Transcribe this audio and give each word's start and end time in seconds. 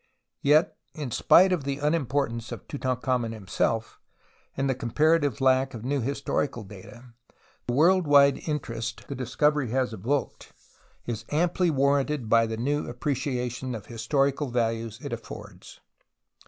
15 0.41 0.51
16 0.51 0.51
TUTANKHAMEN 0.51 0.51
Yet, 0.99 1.03
in 1.03 1.11
spite 1.11 1.53
of 1.53 1.63
the 1.63 1.77
unimportance 1.79 2.51
of 2.51 2.67
Tutan 2.67 2.97
khamen 3.01 3.33
himself 3.33 3.99
and 4.57 4.67
the 4.67 4.73
comparative 4.73 5.39
lack 5.39 5.75
of 5.75 5.85
new 5.85 6.01
historical 6.01 6.63
data, 6.63 7.13
the 7.67 7.73
world 7.75 8.07
wide 8.07 8.39
interest 8.49 9.07
the 9.07 9.13
discovery 9.13 9.69
has 9.69 9.93
evoked 9.93 10.53
is 11.05 11.23
amply 11.29 11.69
warranted 11.69 12.29
by 12.29 12.47
the 12.47 12.57
new 12.57 12.89
appreciation 12.89 13.75
of 13.75 13.85
historical 13.85 14.49
values 14.49 14.99
it 15.03 15.13
affords. 15.13 15.81